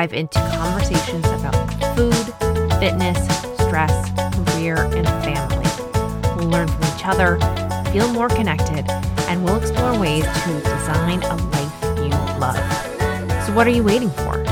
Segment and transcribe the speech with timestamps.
[0.00, 2.14] Dive into conversations about food,
[2.80, 3.18] fitness,
[3.56, 3.92] stress,
[4.34, 5.68] career, and family.
[6.36, 7.36] We'll learn from each other,
[7.92, 8.88] feel more connected,
[9.28, 12.08] and we'll explore ways to design a life you
[12.40, 12.56] love.
[13.44, 14.42] So, what are you waiting for?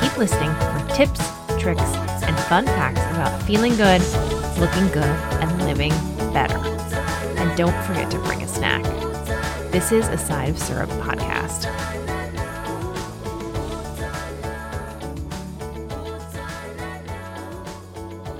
[0.00, 1.20] Keep listening for tips,
[1.60, 1.82] tricks,
[2.22, 4.00] and fun facts about feeling good,
[4.58, 5.92] looking good, and living
[6.32, 6.56] better.
[7.36, 8.82] And don't forget to bring a snack.
[9.70, 12.05] This is a Side of Syrup podcast.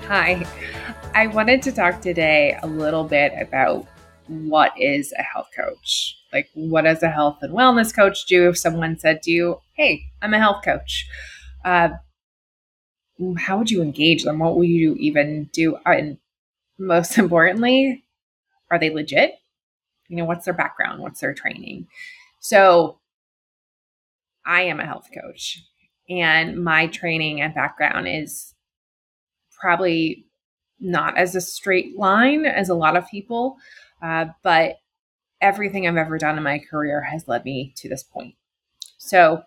[0.09, 0.47] Hi,
[1.17, 3.89] I wanted to talk today a little bit about
[4.29, 6.17] what is a health coach.
[6.33, 10.05] Like, what does a health and wellness coach do if someone said to you, Hey,
[10.23, 11.09] I'm a health coach?
[11.65, 11.89] Uh,
[13.37, 14.39] how would you engage them?
[14.39, 15.77] What will you even do?
[15.85, 16.19] And
[16.79, 18.05] most importantly,
[18.71, 19.33] are they legit?
[20.07, 21.03] You know, what's their background?
[21.03, 21.89] What's their training?
[22.39, 23.01] So,
[24.47, 25.65] I am a health coach,
[26.09, 28.55] and my training and background is
[29.59, 30.27] probably
[30.81, 33.57] not as a straight line as a lot of people,
[34.03, 34.77] uh, but
[35.41, 38.35] everything I've ever done in my career has led me to this point.
[38.99, 39.43] So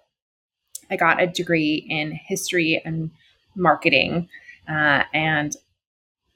[0.89, 3.11] I got a degree in history and
[3.55, 4.29] marketing,
[4.67, 5.55] uh, and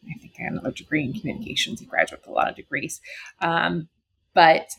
[0.05, 1.81] I think I got another degree in communications.
[1.81, 3.01] I graduated with a lot of degrees.
[3.41, 3.87] Um,
[4.33, 4.69] but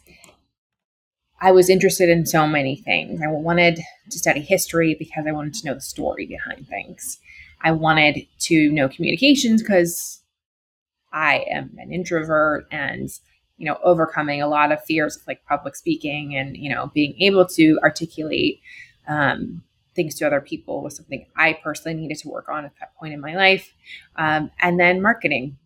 [1.41, 3.20] I was interested in so many things.
[3.22, 7.19] I wanted to study history because I wanted to know the story behind things.
[7.64, 10.22] I wanted to know communications because
[11.12, 13.08] I am an introvert and
[13.56, 17.16] you know overcoming a lot of fears of like public speaking and you know being
[17.20, 18.60] able to articulate
[19.08, 19.62] um,
[19.94, 23.14] things to other people was something I personally needed to work on at that point
[23.14, 23.72] in my life.
[24.16, 25.56] Um, and then marketing.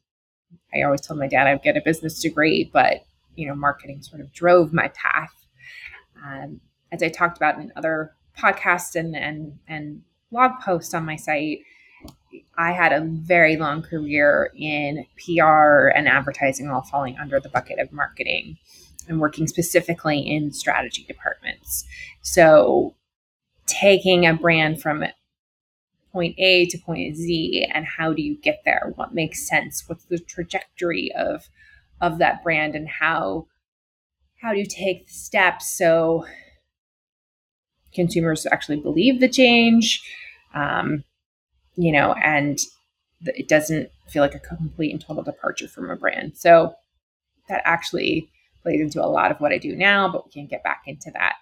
[0.75, 3.05] I always told my dad I'd get a business degree, but
[3.35, 5.33] you know marketing sort of drove my path.
[6.25, 6.61] Um,
[6.93, 11.61] as I talked about in other podcasts and and and blog posts on my site,
[12.57, 17.79] I had a very long career in PR and advertising, all falling under the bucket
[17.79, 18.59] of marketing
[19.09, 21.85] and working specifically in strategy departments.
[22.23, 22.95] So,
[23.67, 25.05] taking a brand from
[26.13, 28.93] point A to point Z and how do you get there?
[28.97, 29.85] What makes sense?
[29.87, 31.49] What's the trajectory of
[32.01, 33.47] of that brand and how
[34.41, 36.25] how do you take the steps so
[37.93, 40.03] consumers actually believe the change?
[40.55, 41.05] Um,
[41.79, 42.59] you know, and
[43.25, 46.37] it doesn't feel like a complete and total departure from a brand.
[46.37, 46.75] So
[47.49, 48.29] that actually
[48.63, 51.13] plays into a lot of what I do now, but we can't get back into
[51.13, 51.37] that.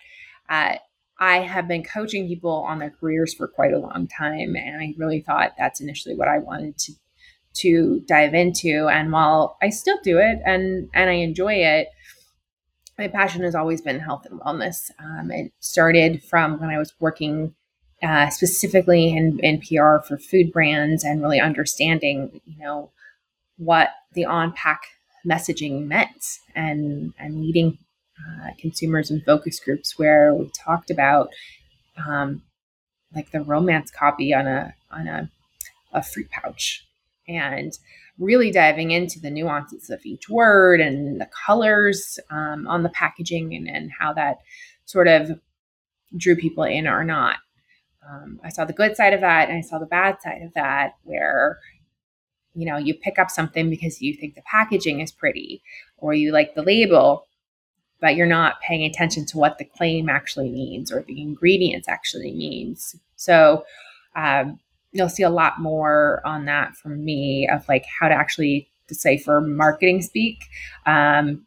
[0.48, 0.76] Uh,
[1.18, 4.94] I have been coaching people on their careers for quite a long time, and I
[4.98, 6.92] really thought that's initially what I wanted to
[7.54, 8.86] to dive into.
[8.88, 11.88] And while I still do it and and I enjoy it,
[12.98, 14.90] my passion has always been health and wellness.
[14.98, 17.54] Um, it started from when I was working
[18.06, 22.90] uh, specifically in, in PR for food brands and really understanding, you know,
[23.58, 24.82] what the on pack
[25.26, 27.78] messaging meant and, and meeting
[28.20, 31.30] uh, consumers and focus groups where we talked about
[32.06, 32.42] um,
[33.12, 35.28] like the romance copy on a, on a,
[35.92, 36.86] a fruit pouch
[37.26, 37.72] and
[38.20, 43.52] really diving into the nuances of each word and the colors um, on the packaging
[43.52, 44.38] and, and how that
[44.84, 45.40] sort of
[46.16, 47.38] drew people in or not
[48.08, 50.54] um, I saw the good side of that and I saw the bad side of
[50.54, 51.58] that, where
[52.54, 55.62] you know you pick up something because you think the packaging is pretty
[55.98, 57.26] or you like the label,
[58.00, 62.32] but you're not paying attention to what the claim actually means or the ingredients actually
[62.32, 62.96] means.
[63.16, 63.64] So
[64.14, 64.60] um,
[64.92, 69.40] you'll see a lot more on that from me of like how to actually decipher
[69.40, 70.44] marketing speak
[70.86, 71.46] um,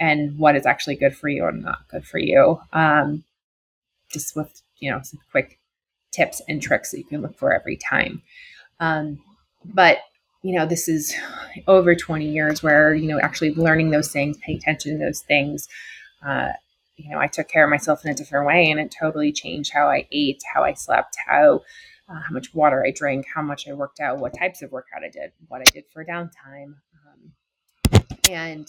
[0.00, 2.60] and what is actually good for you or not good for you.
[2.72, 3.24] Um,
[4.10, 5.59] just with you know some quick
[6.12, 8.22] tips and tricks that you can look for every time.
[8.80, 9.20] Um,
[9.64, 9.98] but
[10.42, 11.14] you know, this is
[11.66, 15.68] over 20 years where, you know, actually learning those things, paying attention to those things.
[16.24, 16.48] Uh,
[16.96, 19.72] you know, I took care of myself in a different way and it totally changed
[19.72, 21.62] how I ate, how I slept, how,
[22.08, 25.04] uh, how much water I drank, how much I worked out, what types of workout
[25.04, 26.74] I did, what I did for downtime.
[27.06, 28.66] Um, and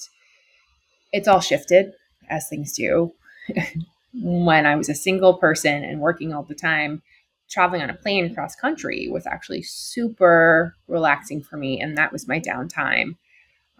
[1.13, 1.93] it's all shifted
[2.29, 3.13] as things do.
[4.13, 7.01] when I was a single person and working all the time,
[7.51, 11.79] traveling on a plane cross country was actually super relaxing for me.
[11.81, 13.17] And that was my downtime.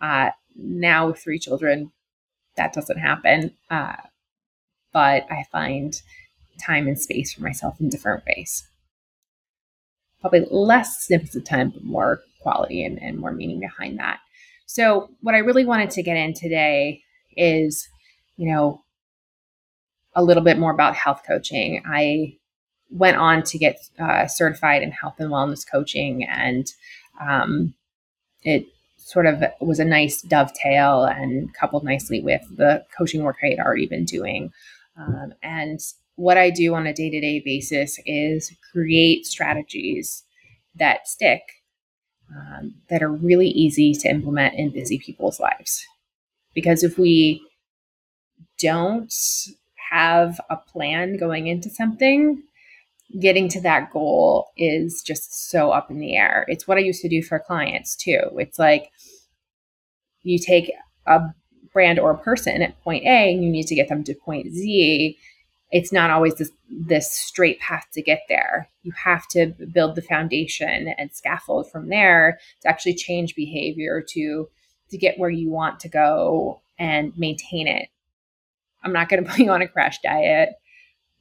[0.02, 1.92] Uh, now, with three children,
[2.58, 3.56] that doesn't happen.
[3.70, 3.96] Uh,
[4.92, 6.00] but I find
[6.62, 8.68] time and space for myself in different ways.
[10.20, 14.20] Probably less snippets of time, but more quality and, and more meaning behind that.
[14.66, 17.02] So, what I really wanted to get in today
[17.36, 17.88] is,
[18.38, 18.82] you know,
[20.14, 21.82] a little bit more about health coaching.
[21.86, 22.38] I
[22.92, 26.68] went on to get uh, certified in health and wellness coaching, and
[27.20, 27.74] um,
[28.44, 28.66] it
[28.98, 33.60] sort of was a nice dovetail and coupled nicely with the coaching work I had
[33.60, 34.52] already been doing.
[34.98, 35.80] Um, and
[36.16, 40.24] what I do on a day to day basis is create strategies
[40.76, 41.42] that stick,
[42.34, 45.84] um, that are really easy to implement in busy people's lives.
[46.54, 47.42] Because if we
[48.60, 49.14] don't
[49.90, 52.44] have a plan going into something,
[53.20, 56.46] getting to that goal is just so up in the air.
[56.48, 58.22] It's what I used to do for clients too.
[58.38, 58.92] It's like
[60.24, 60.72] you take
[61.08, 61.22] a
[61.74, 64.54] brand or a person at point A and you need to get them to point
[64.54, 65.18] Z.
[65.72, 68.70] It's not always this, this straight path to get there.
[68.84, 74.50] You have to build the foundation and scaffold from there to actually change behavior to
[74.90, 77.88] to get where you want to go and maintain it.
[78.84, 80.50] I'm not going to put you on a crash diet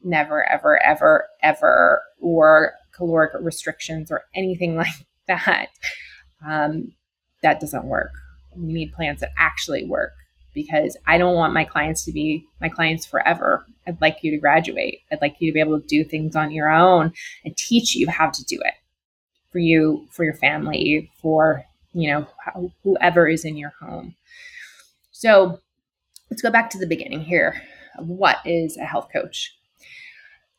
[0.03, 5.69] never, ever, ever, ever, or caloric restrictions or anything like that.
[6.47, 6.93] Um,
[7.43, 8.13] that doesn't work.
[8.57, 10.13] We need plans that actually work
[10.55, 13.65] because I don't want my clients to be my clients forever.
[13.87, 15.01] I'd like you to graduate.
[15.13, 17.13] I'd like you to be able to do things on your own
[17.45, 18.75] and teach you how to do it
[19.53, 22.27] for you, for your family, for you know
[22.83, 24.15] whoever is in your home.
[25.13, 25.61] So
[26.31, 27.63] let's go back to the beginning here
[27.99, 29.55] what is a health coach.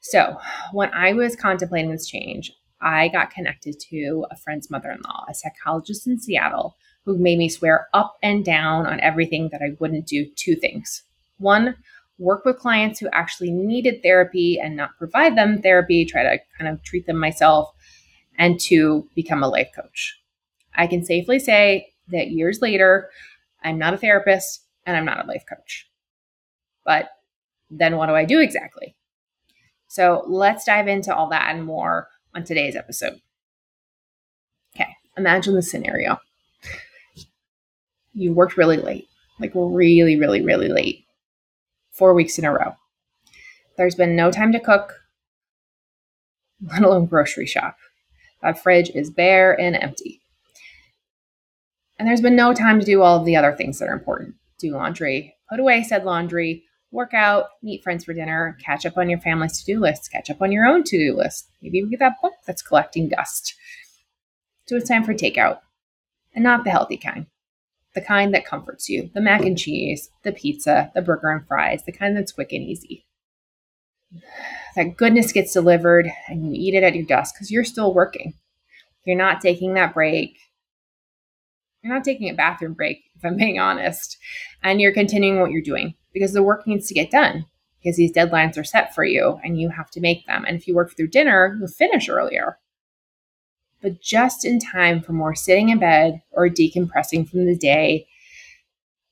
[0.01, 0.38] So,
[0.74, 2.51] when I was contemplating this change,
[2.81, 6.75] I got connected to a friend's mother in law, a psychologist in Seattle,
[7.06, 11.03] who made me swear up and down on everything that I wouldn't do two things.
[11.38, 11.75] One,
[12.18, 16.68] work with clients who actually needed therapy and not provide them therapy, try to kind
[16.68, 17.71] of treat them myself,
[18.38, 20.19] and two, become a life coach.
[20.75, 23.09] I can safely say that years later,
[23.63, 25.88] I'm not a therapist and I'm not a life coach.
[26.83, 27.09] But
[27.69, 28.95] then what do I do exactly?
[29.91, 33.19] So let's dive into all that and more on today's episode.
[34.73, 36.17] Okay, imagine the scenario.
[38.13, 41.03] You worked really late, like really, really, really late,
[41.91, 42.73] four weeks in a row.
[43.75, 44.93] There's been no time to cook,
[46.65, 47.75] let alone grocery shop.
[48.41, 50.21] That fridge is bare and empty.
[51.99, 54.35] And there's been no time to do all of the other things that are important
[54.57, 59.09] do laundry, put away said laundry, work out, meet friends for dinner, catch up on
[59.09, 61.49] your family's to do list, catch up on your own to do list.
[61.61, 63.55] Maybe even get that book that's collecting dust.
[64.67, 65.59] So it's time for takeout.
[66.33, 67.25] And not the healthy kind.
[67.93, 69.09] The kind that comforts you.
[69.13, 72.63] The mac and cheese, the pizza, the burger and fries, the kind that's quick and
[72.63, 73.05] easy.
[74.75, 78.33] That goodness gets delivered and you eat it at your desk because you're still working.
[79.05, 80.37] You're not taking that break.
[81.81, 84.17] You're not taking a bathroom break, if I'm being honest.
[84.63, 87.45] And you're continuing what you're doing because the work needs to get done
[87.81, 90.45] because these deadlines are set for you and you have to make them.
[90.45, 92.57] And if you work through dinner, you'll finish earlier.
[93.81, 98.07] But just in time for more sitting in bed or decompressing from the day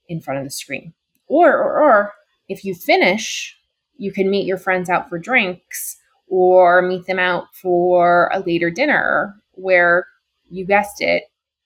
[0.08, 0.94] in front of the screen.
[1.28, 2.14] Or, or, or
[2.48, 3.58] if you finish,
[3.98, 5.98] you can meet your friends out for drinks
[6.28, 10.06] or meet them out for a later dinner where
[10.50, 11.24] you guessed it,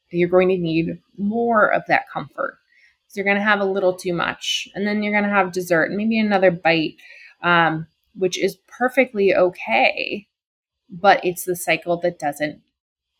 [0.09, 2.59] you're going to need more of that comfort
[3.15, 4.67] you're going to have a little too much.
[4.75, 6.95] And then you're going to have dessert and maybe another bite,
[7.41, 10.27] um, which is perfectly okay.
[10.89, 12.61] But it's the cycle that doesn't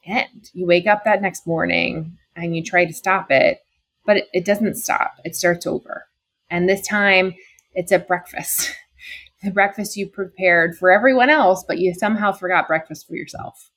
[0.06, 0.52] end.
[0.54, 3.60] You wake up that next morning and you try to stop it,
[4.06, 5.16] but it, it doesn't stop.
[5.24, 6.06] It starts over.
[6.50, 7.36] And this time
[7.74, 8.72] it's at breakfast.
[9.44, 13.72] the breakfast you prepared for everyone else, but you somehow forgot breakfast for yourself.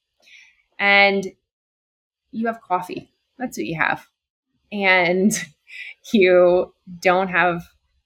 [0.78, 1.26] And
[2.30, 3.10] you have coffee.
[3.38, 4.06] That's what you have.
[4.70, 5.32] And
[6.12, 7.62] you don't have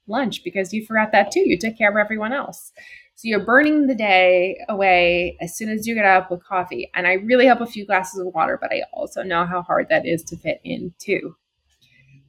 [0.07, 1.41] lunch because you forgot that too.
[1.41, 2.73] You took care of everyone else.
[3.15, 6.91] So you're burning the day away as soon as you get up with coffee.
[6.95, 9.89] And I really help a few glasses of water, but I also know how hard
[9.91, 11.37] that is to fit in too.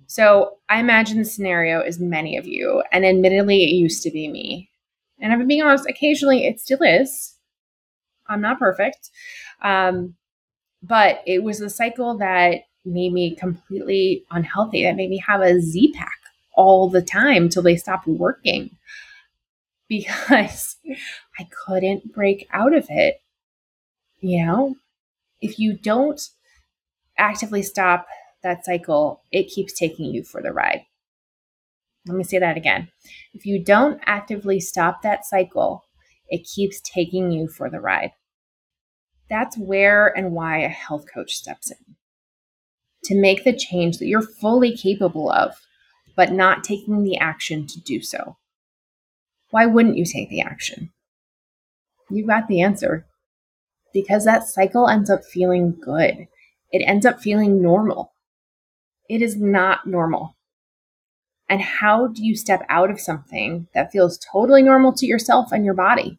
[0.07, 4.27] So I imagine the scenario is many of you, and admittedly, it used to be
[4.27, 4.69] me.
[5.21, 7.37] And I'm being honest, occasionally it still is.
[8.27, 9.09] I'm not perfect.
[9.61, 10.15] Um,
[10.83, 14.83] but it was a cycle that made me completely unhealthy.
[14.83, 16.19] That made me have a Z pack
[16.53, 18.77] all the time till they stopped working
[19.87, 20.77] because
[21.39, 23.21] I couldn't break out of it.
[24.19, 24.75] You know,
[25.41, 26.21] if you don't
[27.17, 28.07] actively stop
[28.43, 30.85] that cycle, it keeps taking you for the ride.
[32.07, 32.89] Let me say that again.
[33.33, 35.83] If you don't actively stop that cycle,
[36.29, 38.11] it keeps taking you for the ride.
[39.29, 41.95] That's where and why a health coach steps in
[43.05, 45.55] to make the change that you're fully capable of,
[46.15, 48.37] but not taking the action to do so.
[49.49, 50.91] Why wouldn't you take the action?
[52.11, 53.05] you've got the answer.
[53.93, 56.27] Because that cycle ends up feeling good.
[56.71, 58.13] It ends up feeling normal.
[59.09, 60.37] It is not normal.
[61.49, 65.65] And how do you step out of something that feels totally normal to yourself and
[65.65, 66.17] your body?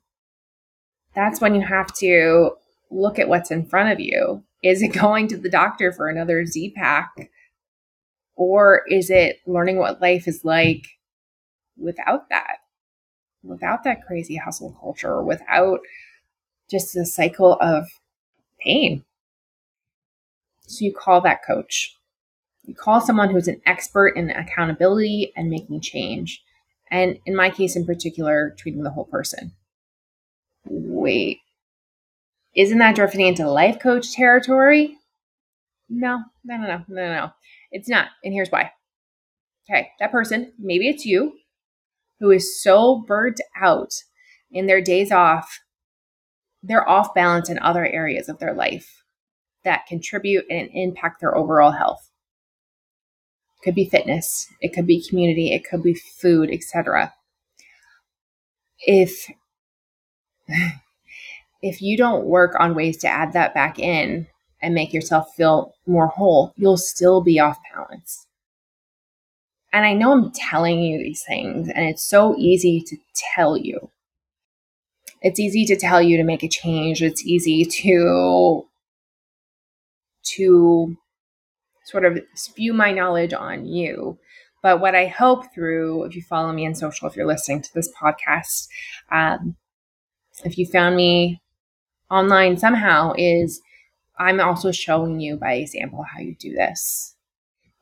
[1.14, 2.50] That's when you have to
[2.90, 4.44] look at what's in front of you.
[4.62, 7.30] Is it going to the doctor for another Z pack?
[8.36, 10.86] Or is it learning what life is like
[11.76, 12.58] without that?
[13.42, 15.80] Without that crazy hustle culture, without
[16.70, 17.86] just the cycle of
[18.60, 19.04] pain.
[20.66, 21.98] So you call that coach.
[22.64, 26.42] You call someone who's an expert in accountability and making change.
[26.90, 29.52] And in my case in particular, treating the whole person.
[30.64, 31.40] Wait,
[32.56, 34.98] isn't that drifting into life coach territory?
[35.88, 37.30] No, no, no, no, no, no.
[37.72, 38.08] It's not.
[38.24, 38.72] And here's why.
[39.70, 41.34] Okay, that person, maybe it's you,
[42.20, 43.92] who is so burnt out
[44.52, 45.60] in their days off,
[46.62, 49.04] they're off balance in other areas of their life
[49.64, 52.02] that contribute and impact their overall health
[53.58, 57.14] It could be fitness, it could be community, it could be food, etc.
[58.80, 59.28] If
[61.62, 64.26] if you don't work on ways to add that back in
[64.60, 68.26] and make yourself feel more whole, you'll still be off balance.
[69.72, 72.96] And I know I'm telling you these things, and it's so easy to
[73.34, 73.90] tell you.
[75.22, 77.00] It's easy to tell you to make a change.
[77.02, 78.66] It's easy to
[80.36, 80.96] to
[81.84, 84.18] sort of spew my knowledge on you.
[84.62, 87.74] But what I hope through, if you follow me on social, if you're listening to
[87.74, 88.68] this podcast,
[89.10, 89.56] um,
[90.44, 91.41] if you found me
[92.12, 93.60] online somehow, is
[94.18, 97.16] I'm also showing you by example how you do this.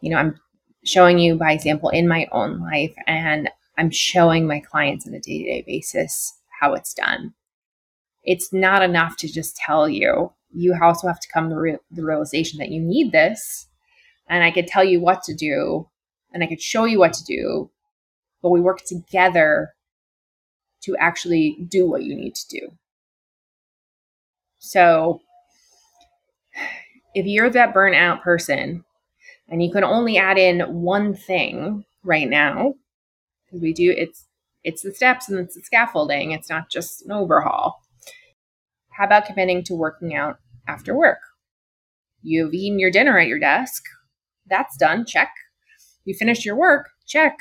[0.00, 0.40] You know, I'm
[0.84, 5.20] showing you by example in my own life, and I'm showing my clients on a
[5.20, 7.34] day to day basis how it's done.
[8.24, 10.32] It's not enough to just tell you.
[10.52, 13.68] You also have to come to re- the realization that you need this
[14.30, 15.88] and I could tell you what to do
[16.32, 17.70] and I could show you what to do,
[18.42, 19.74] but we work together
[20.82, 22.68] to actually do what you need to do.
[24.60, 25.20] So
[27.14, 28.84] if you're that burnout person
[29.48, 32.74] and you can only add in one thing right now,
[33.46, 34.26] because we do it's
[34.62, 37.80] it's the steps and it's the scaffolding, it's not just an overhaul.
[38.90, 40.36] How about committing to working out
[40.68, 41.18] after work?
[42.22, 43.82] You've eaten your dinner at your desk
[44.50, 45.06] that's done.
[45.06, 45.30] Check.
[46.04, 46.88] You finished your work.
[47.06, 47.38] Check.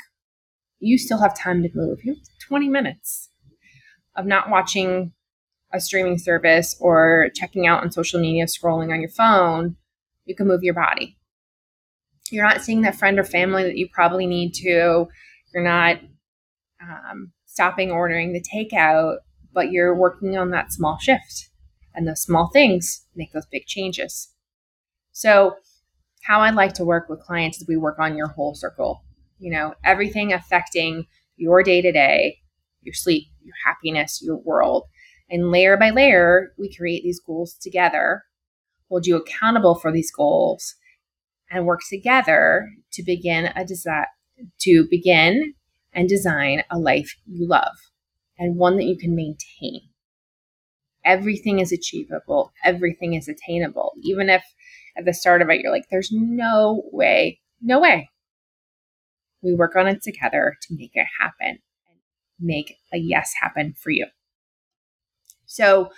[0.78, 1.98] You still have time to move.
[2.04, 3.28] You have 20 minutes
[4.16, 5.12] of not watching
[5.72, 9.76] a streaming service or checking out on social media, scrolling on your phone.
[10.24, 11.16] You can move your body.
[12.30, 15.08] You're not seeing that friend or family that you probably need to.
[15.52, 15.96] You're not
[16.80, 19.18] um, stopping ordering the takeout,
[19.52, 21.48] but you're working on that small shift.
[21.94, 24.32] And those small things make those big changes.
[25.12, 25.56] So,
[26.22, 29.02] how I'd like to work with clients is we work on your whole circle.
[29.38, 32.38] You know, everything affecting your day to day,
[32.82, 34.84] your sleep, your happiness, your world.
[35.30, 38.24] And layer by layer, we create these goals together,
[38.88, 40.74] hold you accountable for these goals,
[41.50, 44.06] and work together to begin a design
[44.60, 45.54] to begin
[45.92, 47.76] and design a life you love
[48.38, 49.82] and one that you can maintain.
[51.04, 53.92] Everything is achievable, everything is attainable.
[54.02, 54.42] Even if
[54.96, 58.08] at the start of it, you're like, there's no way, no way.
[59.42, 61.58] We work on it together to make it happen
[61.88, 61.98] and
[62.38, 64.06] make a yes happen for you.
[65.50, 65.88] So,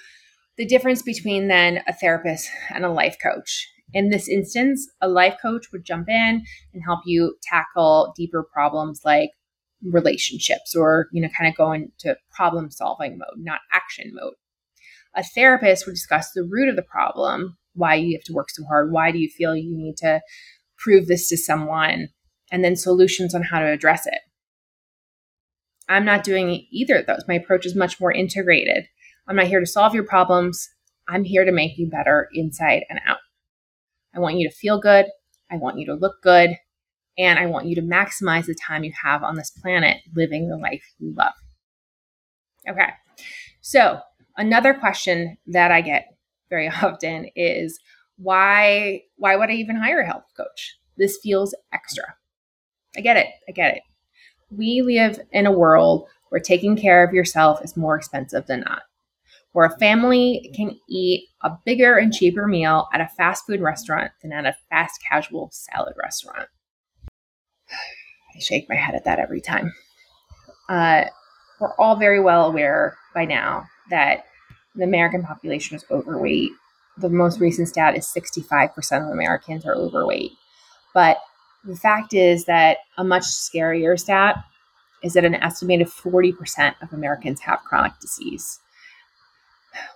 [0.56, 3.68] the difference between then a therapist and a life coach.
[3.92, 6.42] In this instance, a life coach would jump in
[6.73, 9.30] and help you tackle deeper problems like
[9.82, 14.35] relationships or, you know, kind of go into problem solving mode, not action mode.
[15.14, 18.64] A therapist would discuss the root of the problem why you have to work so
[18.64, 18.90] hard.
[18.90, 20.23] Why do you feel you need to
[20.78, 22.09] prove this to someone?
[22.50, 24.21] And then solutions on how to address it.
[25.90, 27.25] I'm not doing either of those.
[27.28, 28.87] My approach is much more integrated.
[29.29, 30.69] I'm not here to solve your problems.
[31.09, 33.19] I'm here to make you better inside and out.
[34.14, 35.07] I want you to feel good.
[35.50, 36.57] I want you to look good.
[37.19, 40.57] And I want you to maximize the time you have on this planet living the
[40.57, 41.35] life you love.
[42.69, 42.88] Okay.
[43.61, 44.00] So,
[44.37, 46.17] another question that I get
[46.49, 47.79] very often is
[48.17, 50.76] why why would I even hire a health coach?
[50.97, 52.05] This feels extra.
[52.97, 53.29] I get it.
[53.49, 53.83] I get it.
[54.50, 58.83] We live in a world where taking care of yourself is more expensive than not.
[59.52, 64.12] Where a family can eat a bigger and cheaper meal at a fast food restaurant
[64.23, 66.49] than at a fast casual salad restaurant.
[67.71, 69.73] I shake my head at that every time.
[70.68, 71.04] Uh,
[71.61, 74.25] we're all very well aware by now that
[74.75, 76.50] the American population is overweight.
[76.99, 80.32] The most recent stat is 65% of Americans are overweight.
[80.94, 81.18] But
[81.64, 84.42] the fact is that a much scarier stat
[85.02, 88.61] is that an estimated 40% of Americans have chronic disease.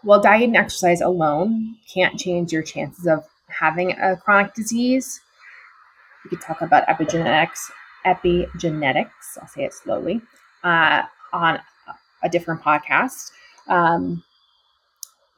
[0.02, 5.20] While diet and exercise alone can't change your chances of having a chronic disease,
[6.24, 7.70] we could talk about epigenetics,
[8.04, 10.20] epigenetics, I'll say it slowly,
[10.64, 11.02] uh,
[11.32, 11.60] on
[12.22, 13.30] a different podcast.
[13.68, 14.22] Um,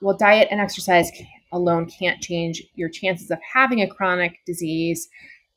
[0.00, 1.10] well, diet and exercise
[1.52, 5.08] alone can't change your chances of having a chronic disease.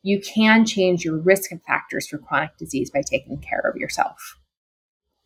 [0.04, 4.38] You can change your risk factors for chronic disease by taking care of yourself.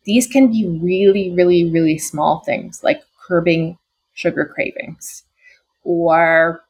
[0.04, 3.78] These can be really, really, really small things like curbing
[4.14, 5.24] sugar cravings
[5.84, 6.62] or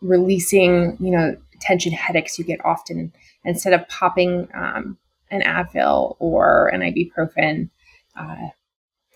[0.00, 3.12] releasing, you know, tension headaches you get often
[3.44, 4.98] instead of popping um,
[5.30, 7.70] an Advil or an ibuprofen.
[8.18, 8.48] Uh,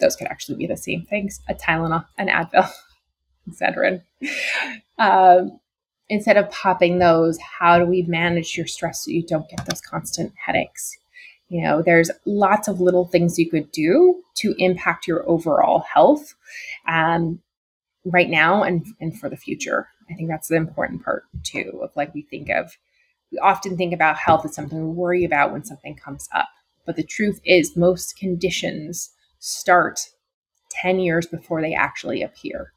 [0.00, 2.68] those could actually be the same things: a Tylenol, an Advil,
[3.50, 4.02] Excedrin.
[4.98, 5.60] Um,
[6.08, 9.80] instead of popping those, how do we manage your stress so you don't get those
[9.80, 10.98] constant headaches?
[11.50, 16.34] You know, there's lots of little things you could do to impact your overall health
[16.88, 17.40] um,
[18.04, 19.88] right now and, and for the future.
[20.08, 22.76] I think that's the important part too of like we think of
[23.32, 26.48] we often think about health as something we worry about when something comes up.
[26.86, 30.00] But the truth is most conditions start
[30.70, 32.72] 10 years before they actually appear.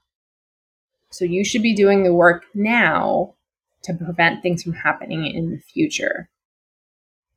[1.11, 3.35] So you should be doing the work now
[3.83, 6.29] to prevent things from happening in the future.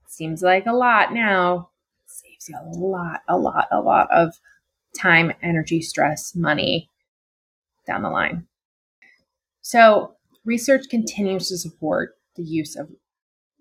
[0.09, 1.71] Seems like a lot now.
[2.07, 4.35] Saves you a lot, a lot, a lot of
[4.99, 6.89] time, energy, stress, money
[7.87, 8.47] down the line.
[9.61, 10.15] So,
[10.45, 12.89] research continues to support the use of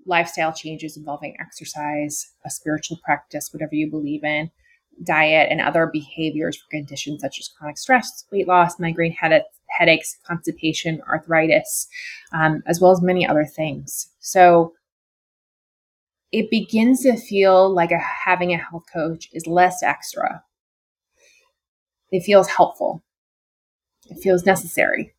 [0.06, 4.52] lifestyle changes involving exercise, a spiritual practice, whatever you believe in,
[5.04, 10.18] diet, and other behaviors for conditions such as chronic stress, weight loss, migraine headaches, headaches,
[10.26, 11.88] constipation, arthritis,
[12.32, 14.10] um, as well as many other things.
[14.20, 14.74] So
[16.36, 20.44] it begins to feel like a, having a health coach is less extra.
[22.12, 23.02] It feels helpful.
[24.10, 25.14] It feels necessary.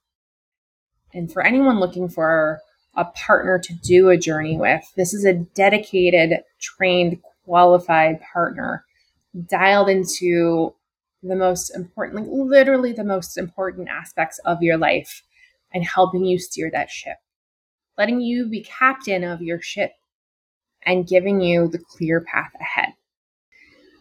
[1.14, 2.61] And for anyone looking for
[2.94, 8.85] a partner to do a journey with, this is a dedicated, trained, qualified partner
[9.48, 10.74] dialed into
[11.22, 15.22] the most important, like literally the most important aspects of your life
[15.72, 17.16] and helping you steer that ship,
[17.96, 19.92] letting you be captain of your ship
[20.87, 22.94] and giving you the clear path ahead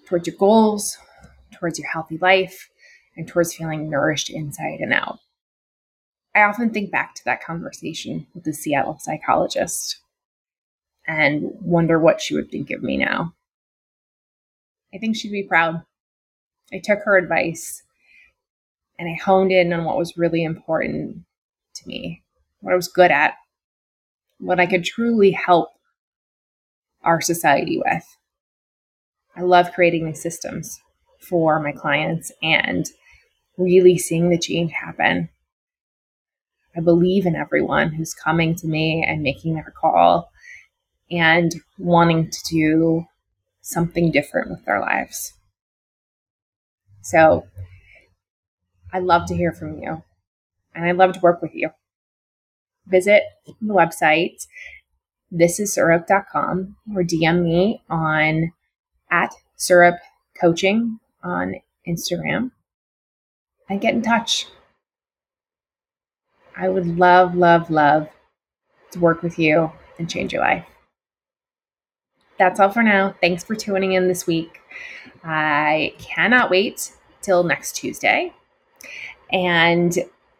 [0.08, 0.98] towards your goals,
[1.52, 2.70] towards your healthy life,
[3.18, 5.20] and towards feeling nourished inside and out.
[6.36, 10.00] I often think back to that conversation with the Seattle psychologist
[11.08, 13.34] and wonder what she would think of me now.
[14.94, 15.84] I think she'd be proud
[16.74, 17.84] I took her advice
[18.98, 21.24] and I honed in on what was really important
[21.76, 22.24] to me,
[22.62, 23.36] what I was good at,
[24.40, 25.70] what I could truly help
[27.06, 28.04] our society with.
[29.36, 30.80] I love creating these systems
[31.20, 32.86] for my clients and
[33.58, 35.30] really seeing the change happen.
[36.76, 40.30] I believe in everyone who's coming to me and making their call
[41.10, 43.06] and wanting to do
[43.62, 45.34] something different with their lives.
[47.02, 47.48] So
[48.92, 50.04] I'd love to hear from you
[50.74, 51.70] and I'd love to work with you.
[52.88, 53.24] Visit
[53.62, 54.46] the website
[55.36, 58.52] thisissyrup.com or DM me on
[59.12, 59.96] at syrup
[60.40, 61.56] coaching on
[61.88, 62.52] Instagram
[63.70, 64.48] and get in touch.
[66.58, 68.10] I would love, love, love
[68.92, 70.66] to work with you and change your life.
[72.38, 73.16] That's all for now.
[73.22, 74.60] Thanks for tuning in this week.
[75.24, 78.34] I cannot wait till next Tuesday.
[79.32, 79.98] And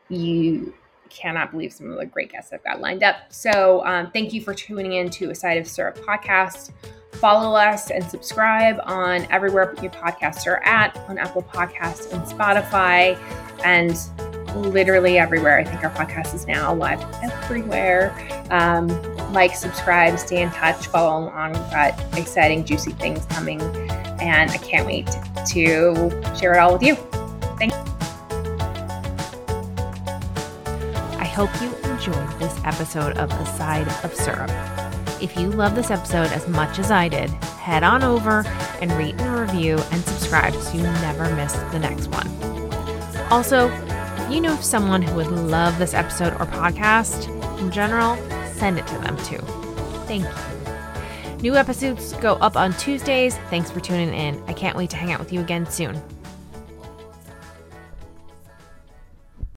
[0.10, 0.74] you
[1.16, 3.16] cannot believe some of the great guests I've got lined up.
[3.30, 6.72] So um, thank you for tuning in to A Side of Syrup podcast.
[7.14, 13.18] Follow us and subscribe on everywhere your podcasts are at, on Apple Podcasts and Spotify,
[13.64, 13.98] and
[14.74, 15.58] literally everywhere.
[15.58, 18.14] I think our podcast is now live everywhere.
[18.52, 18.88] Um,
[19.32, 21.54] like, subscribe, stay in touch, follow along.
[21.54, 23.62] We've got exciting, juicy things coming
[24.20, 25.08] and I can't wait
[25.48, 26.96] to share it all with you.
[27.58, 27.95] Thanks.
[31.36, 34.50] Hope you enjoyed this episode of A Side of Syrup.
[35.22, 38.46] If you love this episode as much as I did, head on over
[38.80, 42.30] and rate and review and subscribe so you never miss the next one.
[43.30, 47.28] Also, if you know of someone who would love this episode or podcast
[47.60, 48.16] in general,
[48.54, 49.40] send it to them too.
[50.08, 51.42] Thank you.
[51.42, 53.36] New episodes go up on Tuesdays.
[53.50, 54.42] Thanks for tuning in.
[54.48, 56.02] I can't wait to hang out with you again soon.